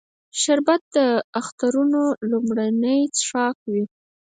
شربت 0.41 0.81
د 0.95 0.97
اخترونو 1.39 2.01
لومړنی 2.29 2.99
څښاک 3.17 3.57
وي 3.71 3.83